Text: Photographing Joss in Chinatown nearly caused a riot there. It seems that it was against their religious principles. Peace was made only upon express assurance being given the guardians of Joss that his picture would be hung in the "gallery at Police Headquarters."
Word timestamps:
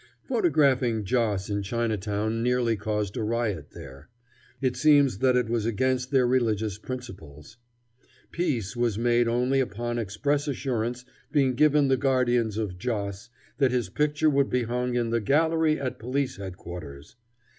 Photographing 0.23 1.03
Joss 1.05 1.47
in 1.47 1.61
Chinatown 1.61 2.41
nearly 2.41 2.75
caused 2.75 3.15
a 3.17 3.21
riot 3.23 3.69
there. 3.69 4.09
It 4.59 4.75
seems 4.75 5.19
that 5.19 5.35
it 5.35 5.47
was 5.47 5.67
against 5.67 6.09
their 6.09 6.25
religious 6.25 6.79
principles. 6.79 7.57
Peace 8.31 8.75
was 8.75 8.97
made 8.97 9.27
only 9.27 9.59
upon 9.59 9.99
express 9.99 10.47
assurance 10.47 11.05
being 11.31 11.53
given 11.53 11.87
the 11.87 11.97
guardians 11.97 12.57
of 12.57 12.79
Joss 12.79 13.29
that 13.59 13.69
his 13.69 13.89
picture 13.89 14.27
would 14.31 14.49
be 14.49 14.63
hung 14.63 14.95
in 14.95 15.11
the 15.11 15.21
"gallery 15.21 15.79
at 15.79 15.99
Police 15.99 16.37
Headquarters." 16.37 17.15